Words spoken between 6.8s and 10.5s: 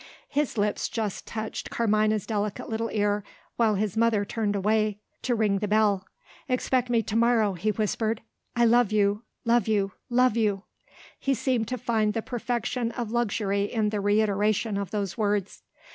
me to morrow," he whispered. "I love you! love you! love